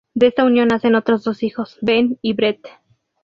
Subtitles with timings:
[0.15, 2.67] De esta unión nacen otros dos hijos: "Ben" y "Brett".